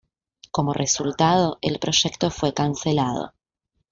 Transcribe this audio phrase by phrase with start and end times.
[0.49, 3.35] Como resultado, el proyecto fue cancelado.